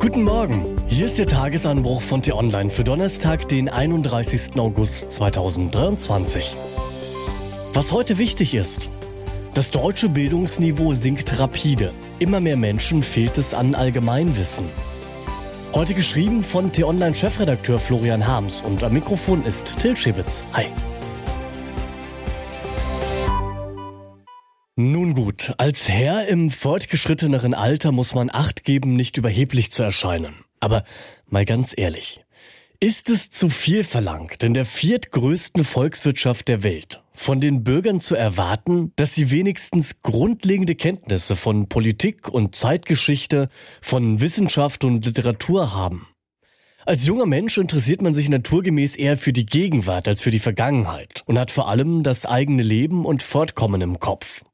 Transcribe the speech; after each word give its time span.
Guten 0.00 0.22
Morgen, 0.22 0.64
hier 0.86 1.06
ist 1.06 1.18
der 1.18 1.26
Tagesanbruch 1.26 2.02
von 2.02 2.22
T-Online 2.22 2.70
für 2.70 2.84
Donnerstag, 2.84 3.48
den 3.48 3.68
31. 3.68 4.56
August 4.56 5.10
2023. 5.10 6.56
Was 7.72 7.90
heute 7.90 8.16
wichtig 8.16 8.54
ist, 8.54 8.88
das 9.54 9.72
deutsche 9.72 10.08
Bildungsniveau 10.08 10.94
sinkt 10.94 11.40
rapide. 11.40 11.92
Immer 12.20 12.38
mehr 12.38 12.56
Menschen 12.56 13.02
fehlt 13.02 13.38
es 13.38 13.54
an 13.54 13.74
Allgemeinwissen. 13.74 14.66
Heute 15.74 15.94
geschrieben 15.94 16.44
von 16.44 16.70
T-Online-Chefredakteur 16.70 17.80
Florian 17.80 18.24
Harms 18.24 18.62
und 18.62 18.84
am 18.84 18.92
Mikrofon 18.92 19.44
ist 19.44 19.80
Till 19.80 19.96
Schibitz. 19.96 20.44
Hi. 20.52 20.66
Nun 24.80 25.14
gut, 25.14 25.54
als 25.58 25.88
Herr 25.88 26.28
im 26.28 26.52
fortgeschritteneren 26.52 27.52
Alter 27.52 27.90
muss 27.90 28.14
man 28.14 28.30
Acht 28.30 28.62
geben, 28.62 28.94
nicht 28.94 29.16
überheblich 29.16 29.72
zu 29.72 29.82
erscheinen. 29.82 30.36
Aber 30.60 30.84
mal 31.26 31.44
ganz 31.44 31.74
ehrlich, 31.76 32.24
ist 32.78 33.10
es 33.10 33.32
zu 33.32 33.48
viel 33.48 33.82
verlangt, 33.82 34.44
in 34.44 34.54
der 34.54 34.64
viertgrößten 34.64 35.64
Volkswirtschaft 35.64 36.46
der 36.46 36.62
Welt 36.62 37.02
von 37.12 37.40
den 37.40 37.64
Bürgern 37.64 38.00
zu 38.00 38.14
erwarten, 38.14 38.92
dass 38.94 39.16
sie 39.16 39.32
wenigstens 39.32 40.00
grundlegende 40.02 40.76
Kenntnisse 40.76 41.34
von 41.34 41.68
Politik 41.68 42.28
und 42.28 42.54
Zeitgeschichte, 42.54 43.48
von 43.80 44.20
Wissenschaft 44.20 44.84
und 44.84 45.04
Literatur 45.04 45.74
haben? 45.74 46.06
Als 46.86 47.04
junger 47.04 47.26
Mensch 47.26 47.58
interessiert 47.58 48.00
man 48.00 48.14
sich 48.14 48.28
naturgemäß 48.28 48.94
eher 48.94 49.18
für 49.18 49.32
die 49.32 49.44
Gegenwart 49.44 50.06
als 50.06 50.20
für 50.20 50.30
die 50.30 50.38
Vergangenheit 50.38 51.24
und 51.26 51.36
hat 51.36 51.50
vor 51.50 51.68
allem 51.68 52.04
das 52.04 52.26
eigene 52.26 52.62
Leben 52.62 53.04
und 53.04 53.24
Fortkommen 53.24 53.80
im 53.80 53.98
Kopf. 53.98 54.44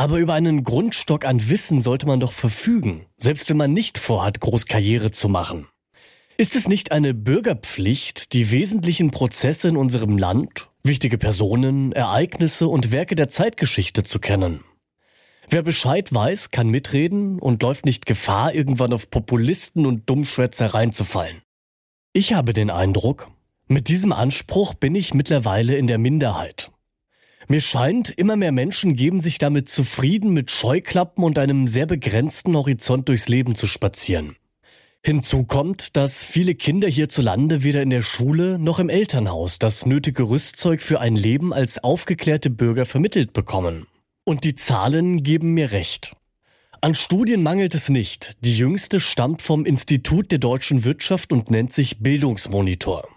Aber 0.00 0.16
über 0.16 0.32
einen 0.32 0.62
Grundstock 0.62 1.26
an 1.26 1.50
Wissen 1.50 1.82
sollte 1.82 2.06
man 2.06 2.20
doch 2.20 2.32
verfügen, 2.32 3.04
selbst 3.18 3.50
wenn 3.50 3.58
man 3.58 3.74
nicht 3.74 3.98
vorhat, 3.98 4.40
groß 4.40 4.64
Karriere 4.64 5.10
zu 5.10 5.28
machen. 5.28 5.66
Ist 6.38 6.56
es 6.56 6.68
nicht 6.68 6.90
eine 6.90 7.12
Bürgerpflicht, 7.12 8.32
die 8.32 8.50
wesentlichen 8.50 9.10
Prozesse 9.10 9.68
in 9.68 9.76
unserem 9.76 10.16
Land, 10.16 10.70
wichtige 10.82 11.18
Personen, 11.18 11.92
Ereignisse 11.92 12.66
und 12.66 12.92
Werke 12.92 13.14
der 13.14 13.28
Zeitgeschichte 13.28 14.02
zu 14.02 14.20
kennen? 14.20 14.64
Wer 15.50 15.60
Bescheid 15.62 16.14
weiß, 16.14 16.50
kann 16.50 16.70
mitreden 16.70 17.38
und 17.38 17.62
läuft 17.62 17.84
nicht 17.84 18.06
Gefahr, 18.06 18.54
irgendwann 18.54 18.94
auf 18.94 19.10
Populisten 19.10 19.84
und 19.84 20.08
Dummschwätzer 20.08 20.68
reinzufallen. 20.72 21.42
Ich 22.14 22.32
habe 22.32 22.54
den 22.54 22.70
Eindruck, 22.70 23.28
mit 23.68 23.88
diesem 23.88 24.14
Anspruch 24.14 24.72
bin 24.72 24.94
ich 24.94 25.12
mittlerweile 25.12 25.76
in 25.76 25.88
der 25.88 25.98
Minderheit. 25.98 26.70
Mir 27.50 27.60
scheint, 27.60 28.10
immer 28.10 28.36
mehr 28.36 28.52
Menschen 28.52 28.94
geben 28.94 29.20
sich 29.20 29.38
damit 29.38 29.68
zufrieden, 29.68 30.32
mit 30.32 30.52
Scheuklappen 30.52 31.24
und 31.24 31.36
einem 31.36 31.66
sehr 31.66 31.86
begrenzten 31.86 32.56
Horizont 32.56 33.08
durchs 33.08 33.28
Leben 33.28 33.56
zu 33.56 33.66
spazieren. 33.66 34.36
Hinzu 35.04 35.42
kommt, 35.42 35.96
dass 35.96 36.24
viele 36.24 36.54
Kinder 36.54 36.86
hierzulande 36.86 37.64
weder 37.64 37.82
in 37.82 37.90
der 37.90 38.02
Schule 38.02 38.56
noch 38.60 38.78
im 38.78 38.88
Elternhaus 38.88 39.58
das 39.58 39.84
nötige 39.84 40.28
Rüstzeug 40.28 40.80
für 40.80 41.00
ein 41.00 41.16
Leben 41.16 41.52
als 41.52 41.82
aufgeklärte 41.82 42.50
Bürger 42.50 42.86
vermittelt 42.86 43.32
bekommen. 43.32 43.88
Und 44.22 44.44
die 44.44 44.54
Zahlen 44.54 45.24
geben 45.24 45.52
mir 45.52 45.72
recht. 45.72 46.12
An 46.80 46.94
Studien 46.94 47.42
mangelt 47.42 47.74
es 47.74 47.88
nicht. 47.88 48.36
Die 48.44 48.56
jüngste 48.56 49.00
stammt 49.00 49.42
vom 49.42 49.66
Institut 49.66 50.30
der 50.30 50.38
deutschen 50.38 50.84
Wirtschaft 50.84 51.32
und 51.32 51.50
nennt 51.50 51.72
sich 51.72 51.98
Bildungsmonitor. 51.98 53.08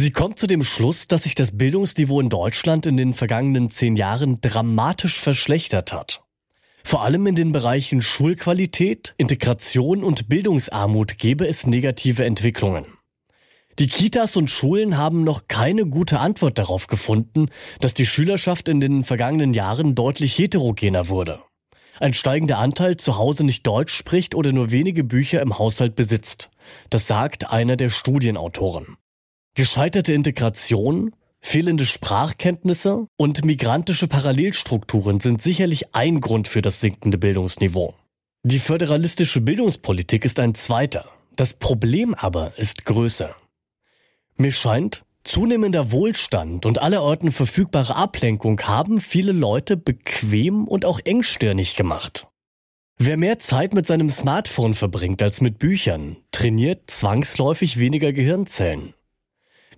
Sie 0.00 0.12
kommt 0.12 0.38
zu 0.38 0.46
dem 0.46 0.62
Schluss, 0.62 1.08
dass 1.08 1.24
sich 1.24 1.34
das 1.34 1.58
Bildungsniveau 1.58 2.20
in 2.20 2.28
Deutschland 2.28 2.86
in 2.86 2.96
den 2.96 3.14
vergangenen 3.14 3.68
zehn 3.68 3.96
Jahren 3.96 4.40
dramatisch 4.40 5.18
verschlechtert 5.18 5.92
hat. 5.92 6.22
Vor 6.84 7.02
allem 7.02 7.26
in 7.26 7.34
den 7.34 7.50
Bereichen 7.50 8.00
Schulqualität, 8.00 9.14
Integration 9.16 10.04
und 10.04 10.28
Bildungsarmut 10.28 11.18
gebe 11.18 11.48
es 11.48 11.66
negative 11.66 12.24
Entwicklungen. 12.24 12.86
Die 13.80 13.88
Kitas 13.88 14.36
und 14.36 14.52
Schulen 14.52 14.96
haben 14.96 15.24
noch 15.24 15.48
keine 15.48 15.84
gute 15.84 16.20
Antwort 16.20 16.58
darauf 16.58 16.86
gefunden, 16.86 17.48
dass 17.80 17.92
die 17.92 18.06
Schülerschaft 18.06 18.68
in 18.68 18.78
den 18.78 19.02
vergangenen 19.02 19.52
Jahren 19.52 19.96
deutlich 19.96 20.38
heterogener 20.38 21.08
wurde. 21.08 21.40
Ein 21.98 22.14
steigender 22.14 22.58
Anteil 22.58 22.98
zu 22.98 23.16
Hause 23.16 23.42
nicht 23.42 23.66
Deutsch 23.66 23.96
spricht 23.96 24.36
oder 24.36 24.52
nur 24.52 24.70
wenige 24.70 25.02
Bücher 25.02 25.42
im 25.42 25.58
Haushalt 25.58 25.96
besitzt. 25.96 26.50
Das 26.88 27.08
sagt 27.08 27.50
einer 27.50 27.74
der 27.74 27.88
Studienautoren. 27.88 28.96
Gescheiterte 29.58 30.12
Integration, 30.12 31.16
fehlende 31.40 31.84
Sprachkenntnisse 31.84 33.08
und 33.16 33.44
migrantische 33.44 34.06
Parallelstrukturen 34.06 35.18
sind 35.18 35.42
sicherlich 35.42 35.96
ein 35.96 36.20
Grund 36.20 36.46
für 36.46 36.62
das 36.62 36.80
sinkende 36.80 37.18
Bildungsniveau. 37.18 37.96
Die 38.44 38.60
föderalistische 38.60 39.40
Bildungspolitik 39.40 40.24
ist 40.24 40.38
ein 40.38 40.54
zweiter. 40.54 41.06
Das 41.34 41.54
Problem 41.54 42.14
aber 42.14 42.56
ist 42.56 42.84
größer. 42.84 43.34
Mir 44.36 44.52
scheint, 44.52 45.02
zunehmender 45.24 45.90
Wohlstand 45.90 46.64
und 46.64 46.80
allerorten 46.80 47.32
verfügbare 47.32 47.96
Ablenkung 47.96 48.60
haben 48.60 49.00
viele 49.00 49.32
Leute 49.32 49.76
bequem 49.76 50.68
und 50.68 50.84
auch 50.84 51.00
engstirnig 51.04 51.74
gemacht. 51.74 52.28
Wer 52.96 53.16
mehr 53.16 53.40
Zeit 53.40 53.74
mit 53.74 53.88
seinem 53.88 54.08
Smartphone 54.08 54.74
verbringt 54.74 55.20
als 55.20 55.40
mit 55.40 55.58
Büchern, 55.58 56.16
trainiert 56.30 56.88
zwangsläufig 56.88 57.80
weniger 57.80 58.12
Gehirnzellen. 58.12 58.94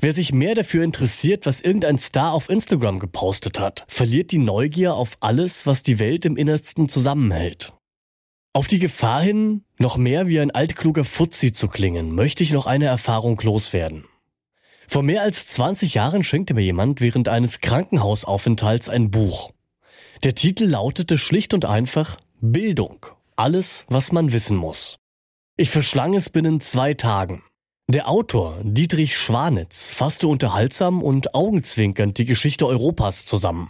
Wer 0.02 0.14
sich 0.14 0.32
mehr 0.32 0.54
dafür 0.54 0.82
interessiert, 0.82 1.44
was 1.44 1.60
irgendein 1.60 1.98
Star 1.98 2.32
auf 2.32 2.48
Instagram 2.48 3.00
gepostet 3.00 3.60
hat, 3.60 3.84
verliert 3.86 4.30
die 4.30 4.38
Neugier 4.38 4.94
auf 4.94 5.18
alles, 5.20 5.66
was 5.66 5.82
die 5.82 5.98
Welt 5.98 6.24
im 6.24 6.38
Innersten 6.38 6.88
zusammenhält. 6.88 7.74
Auf 8.54 8.66
die 8.66 8.78
Gefahr 8.78 9.20
hin, 9.20 9.62
noch 9.78 9.98
mehr 9.98 10.26
wie 10.26 10.40
ein 10.40 10.50
altkluger 10.50 11.04
Fuzzi 11.04 11.52
zu 11.52 11.68
klingen, 11.68 12.14
möchte 12.14 12.42
ich 12.42 12.50
noch 12.50 12.64
eine 12.64 12.86
Erfahrung 12.86 13.38
loswerden. 13.42 14.06
Vor 14.88 15.02
mehr 15.02 15.20
als 15.20 15.46
20 15.48 15.92
Jahren 15.94 16.24
schenkte 16.24 16.54
mir 16.54 16.62
jemand 16.62 17.02
während 17.02 17.28
eines 17.28 17.60
Krankenhausaufenthalts 17.60 18.88
ein 18.88 19.10
Buch. 19.10 19.52
Der 20.24 20.34
Titel 20.34 20.64
lautete 20.64 21.18
schlicht 21.18 21.52
und 21.52 21.66
einfach 21.66 22.16
Bildung. 22.40 23.04
Alles, 23.36 23.84
was 23.88 24.12
man 24.12 24.32
wissen 24.32 24.56
muss. 24.56 24.98
Ich 25.56 25.68
verschlang 25.68 26.14
es 26.14 26.30
binnen 26.30 26.60
zwei 26.60 26.94
Tagen. 26.94 27.42
Der 27.90 28.08
Autor 28.08 28.60
Dietrich 28.62 29.16
Schwanitz 29.16 29.90
fasste 29.90 30.28
unterhaltsam 30.28 31.02
und 31.02 31.34
augenzwinkernd 31.34 32.18
die 32.18 32.24
Geschichte 32.24 32.64
Europas 32.64 33.26
zusammen. 33.26 33.68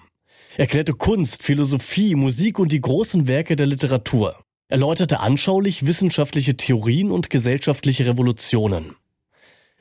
Er 0.59 0.67
klärte 0.67 0.93
Kunst, 0.93 1.43
Philosophie, 1.43 2.15
Musik 2.15 2.59
und 2.59 2.71
die 2.71 2.83
großen 2.83 3.29
Werke 3.29 3.57
der 3.57 3.67
Literatur. 3.67 4.37
Erläuterte 4.69 5.21
anschaulich 5.21 5.87
wissenschaftliche 5.87 6.59
Theorien 6.59 7.11
und 7.11 7.31
gesellschaftliche 7.31 8.05
Revolutionen. 8.05 8.95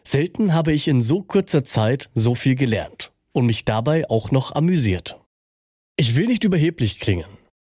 Selten 0.05 0.53
habe 0.53 0.71
ich 0.71 0.87
in 0.87 1.01
so 1.01 1.21
kurzer 1.21 1.65
Zeit 1.65 2.09
so 2.13 2.33
viel 2.33 2.55
gelernt 2.55 3.11
und 3.33 3.45
mich 3.45 3.65
dabei 3.65 4.09
auch 4.09 4.31
noch 4.31 4.55
amüsiert. 4.55 5.19
Ich 5.97 6.15
will 6.15 6.27
nicht 6.27 6.45
überheblich 6.45 7.01
klingen. 7.01 7.27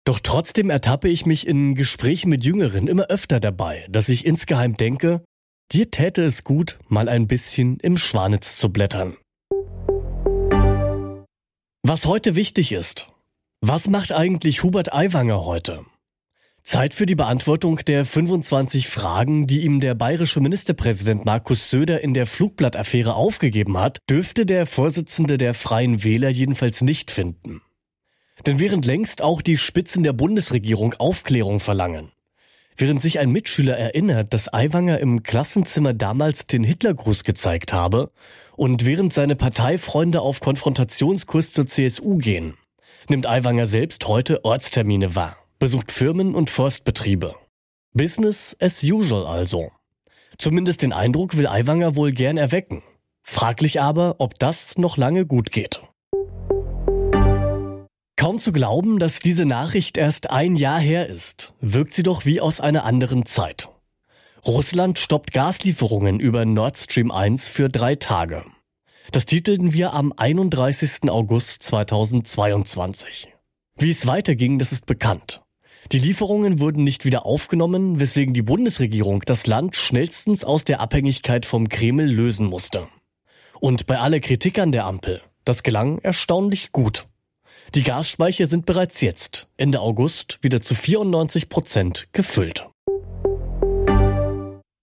Doch 0.03 0.17
trotzdem 0.17 0.71
ertappe 0.71 1.09
ich 1.09 1.27
mich 1.27 1.45
in 1.45 1.75
Gesprächen 1.75 2.29
mit 2.29 2.43
Jüngeren 2.43 2.87
immer 2.87 3.05
öfter 3.05 3.39
dabei, 3.39 3.85
dass 3.87 4.09
ich 4.09 4.25
insgeheim 4.25 4.77
denke, 4.77 5.21
Dir 5.71 5.89
täte 5.89 6.23
es 6.23 6.43
gut, 6.43 6.79
mal 6.87 7.09
ein 7.09 7.27
bisschen 7.27 7.79
im 7.79 7.97
Schwanitz 7.97 8.57
zu 8.57 8.69
blättern. 8.69 9.15
Was 11.81 12.05
heute 12.05 12.35
wichtig 12.35 12.71
ist. 12.71 13.09
Was 13.61 13.87
macht 13.87 14.11
eigentlich 14.11 14.63
Hubert 14.63 14.93
Aiwanger 14.93 15.45
heute? 15.45 15.85
Zeit 16.63 16.95
für 16.95 17.05
die 17.05 17.15
Beantwortung 17.15 17.77
der 17.85 18.05
25 18.05 18.87
Fragen, 18.87 19.45
die 19.45 19.63
ihm 19.63 19.79
der 19.79 19.93
bayerische 19.93 20.39
Ministerpräsident 20.39 21.23
Markus 21.23 21.69
Söder 21.69 22.01
in 22.01 22.15
der 22.15 22.25
Flugblattaffäre 22.25 23.13
aufgegeben 23.13 23.77
hat, 23.77 23.99
dürfte 24.09 24.47
der 24.47 24.65
Vorsitzende 24.65 25.37
der 25.37 25.53
Freien 25.53 26.03
Wähler 26.03 26.29
jedenfalls 26.29 26.81
nicht 26.81 27.11
finden. 27.11 27.61
Denn 28.45 28.59
während 28.59 28.85
längst 28.85 29.21
auch 29.21 29.41
die 29.41 29.57
Spitzen 29.57 30.03
der 30.03 30.13
Bundesregierung 30.13 30.95
Aufklärung 30.95 31.59
verlangen, 31.59 32.11
Während 32.77 33.01
sich 33.01 33.19
ein 33.19 33.31
Mitschüler 33.31 33.77
erinnert, 33.77 34.33
dass 34.33 34.53
Aiwanger 34.53 34.99
im 34.99 35.23
Klassenzimmer 35.23 35.93
damals 35.93 36.45
den 36.45 36.63
Hitlergruß 36.63 37.23
gezeigt 37.23 37.71
habe 37.71 38.11
und 38.57 38.85
während 38.85 39.13
seine 39.13 39.37
Parteifreunde 39.37 40.19
auf 40.19 40.41
Konfrontationskurs 40.41 41.53
zur 41.53 41.67
CSU 41.67 42.17
gehen, 42.17 42.55
nimmt 43.07 43.27
Aiwanger 43.27 43.65
selbst 43.65 44.07
heute 44.07 44.43
Ortstermine 44.43 45.15
wahr, 45.15 45.37
besucht 45.57 45.91
Firmen 45.91 46.35
und 46.35 46.49
Forstbetriebe. 46.49 47.35
Business 47.93 48.57
as 48.59 48.83
usual 48.83 49.25
also. 49.25 49.71
Zumindest 50.37 50.81
den 50.81 50.91
Eindruck 50.91 51.37
will 51.37 51.47
Aiwanger 51.47 51.95
wohl 51.95 52.11
gern 52.11 52.35
erwecken. 52.35 52.83
Fraglich 53.23 53.79
aber, 53.79 54.15
ob 54.19 54.37
das 54.37 54.77
noch 54.77 54.97
lange 54.97 55.25
gut 55.25 55.51
geht. 55.51 55.81
Kaum 58.25 58.39
zu 58.39 58.51
glauben, 58.51 58.97
dass 58.97 59.19
diese 59.19 59.45
Nachricht 59.45 59.99
erst 59.99 60.31
ein 60.31 60.55
Jahr 60.55 60.79
her 60.79 61.07
ist, 61.07 61.53
wirkt 61.61 61.93
sie 61.93 62.01
doch 62.01 62.25
wie 62.25 62.41
aus 62.41 62.59
einer 62.59 62.83
anderen 62.83 63.27
Zeit. 63.27 63.69
Russland 64.43 64.97
stoppt 64.97 65.31
Gaslieferungen 65.31 66.19
über 66.19 66.43
Nord 66.43 66.75
Stream 66.75 67.11
1 67.11 67.47
für 67.47 67.69
drei 67.69 67.93
Tage. 67.93 68.43
Das 69.11 69.27
titelten 69.27 69.73
wir 69.73 69.93
am 69.93 70.11
31. 70.11 71.07
August 71.07 71.61
2022. 71.61 73.31
Wie 73.77 73.91
es 73.91 74.07
weiterging, 74.07 74.57
das 74.57 74.71
ist 74.71 74.87
bekannt. 74.87 75.43
Die 75.91 75.99
Lieferungen 75.99 76.59
wurden 76.59 76.83
nicht 76.83 77.05
wieder 77.05 77.27
aufgenommen, 77.27 77.99
weswegen 77.99 78.33
die 78.33 78.41
Bundesregierung 78.41 79.21
das 79.27 79.45
Land 79.45 79.75
schnellstens 79.75 80.43
aus 80.43 80.63
der 80.63 80.81
Abhängigkeit 80.81 81.45
vom 81.45 81.69
Kreml 81.69 82.05
lösen 82.05 82.47
musste. 82.47 82.87
Und 83.59 83.85
bei 83.85 83.99
aller 83.99 84.19
Kritik 84.19 84.57
an 84.57 84.71
der 84.71 84.87
Ampel, 84.87 85.21
das 85.43 85.61
gelang 85.61 85.99
erstaunlich 85.99 86.71
gut. 86.71 87.05
Die 87.73 87.83
Gasspeicher 87.83 88.45
sind 88.45 88.65
bereits 88.65 89.01
jetzt, 89.01 89.47
Ende 89.57 89.79
August, 89.81 90.37
wieder 90.41 90.61
zu 90.61 90.75
94 90.75 91.49
Prozent 91.49 92.07
gefüllt. 92.13 92.67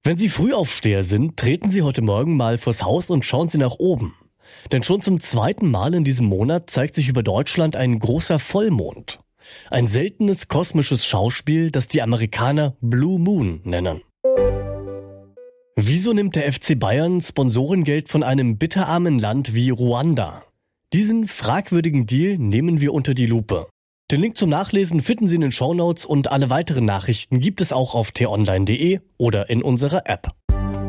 Wenn 0.04 0.16
Sie 0.16 0.28
Frühaufsteher 0.28 1.04
sind, 1.04 1.36
treten 1.36 1.70
Sie 1.70 1.82
heute 1.82 2.02
Morgen 2.02 2.36
mal 2.36 2.58
vors 2.58 2.82
Haus 2.82 3.08
und 3.08 3.24
schauen 3.24 3.48
Sie 3.48 3.58
nach 3.58 3.76
oben. 3.78 4.14
Denn 4.72 4.82
schon 4.82 5.00
zum 5.00 5.20
zweiten 5.20 5.70
Mal 5.70 5.94
in 5.94 6.04
diesem 6.04 6.26
Monat 6.26 6.68
zeigt 6.68 6.96
sich 6.96 7.08
über 7.08 7.22
Deutschland 7.22 7.76
ein 7.76 7.98
großer 7.98 8.40
Vollmond. 8.40 9.20
Ein 9.70 9.86
seltenes 9.86 10.48
kosmisches 10.48 11.06
Schauspiel, 11.06 11.70
das 11.70 11.88
die 11.88 12.02
Amerikaner 12.02 12.76
Blue 12.80 13.18
Moon 13.18 13.60
nennen. 13.64 14.02
Wieso 15.76 16.12
nimmt 16.12 16.36
der 16.36 16.52
FC 16.52 16.78
Bayern 16.78 17.20
Sponsorengeld 17.20 18.08
von 18.08 18.22
einem 18.22 18.58
bitterarmen 18.58 19.18
Land 19.18 19.54
wie 19.54 19.70
Ruanda? 19.70 20.42
Diesen 20.92 21.26
fragwürdigen 21.26 22.04
Deal 22.04 22.36
nehmen 22.36 22.82
wir 22.82 22.92
unter 22.92 23.14
die 23.14 23.24
Lupe. 23.24 23.66
Den 24.10 24.20
Link 24.20 24.36
zum 24.36 24.50
Nachlesen 24.50 25.00
finden 25.00 25.26
Sie 25.26 25.36
in 25.36 25.40
den 25.40 25.50
Shownotes 25.50 26.04
und 26.04 26.30
alle 26.30 26.50
weiteren 26.50 26.84
Nachrichten 26.84 27.40
gibt 27.40 27.62
es 27.62 27.72
auch 27.72 27.94
auf 27.94 28.12
t-online.de 28.12 29.00
oder 29.16 29.48
in 29.48 29.62
unserer 29.62 30.02
App. 30.04 30.28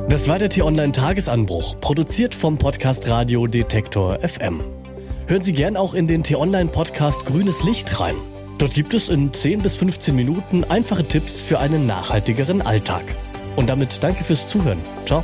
Das 0.10 0.28
war 0.28 0.40
der 0.40 0.50
T-Online 0.50 0.92
Tagesanbruch, 0.92 1.80
produziert 1.80 2.36
vom 2.36 2.58
Podcast 2.58 3.08
Radio 3.08 3.48
Detektor 3.48 4.20
FM. 4.20 4.60
Hören 5.28 5.42
Sie 5.42 5.54
gern 5.54 5.78
auch 5.78 5.94
in 5.94 6.06
den 6.06 6.22
T-Online 6.22 6.70
Podcast 6.70 7.26
Grünes 7.26 7.64
Licht 7.64 8.02
rein. 8.02 8.16
Dort 8.58 8.74
gibt 8.74 8.94
es 8.94 9.08
in 9.08 9.32
10 9.32 9.62
bis 9.62 9.78
15 9.78 10.14
Minuten 10.14 10.66
einfache 10.66 11.08
Tipps 11.08 11.40
für 11.40 11.60
einen 11.60 11.88
nachhaltigeren 11.88 12.62
Alltag. 12.62 13.04
Und 13.56 13.70
damit 13.70 14.04
danke 14.04 14.26
fürs 14.26 14.48
Zuhören. 14.48 14.80
Ciao. 15.06 15.24